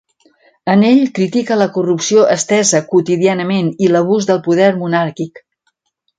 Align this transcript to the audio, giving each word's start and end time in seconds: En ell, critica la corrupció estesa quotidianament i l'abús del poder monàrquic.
En 0.73 0.85
ell, 0.87 1.01
critica 1.19 1.57
la 1.61 1.67
corrupció 1.75 2.23
estesa 2.37 2.81
quotidianament 2.95 3.69
i 3.89 3.93
l'abús 3.93 4.29
del 4.33 4.43
poder 4.49 4.73
monàrquic. 4.83 5.45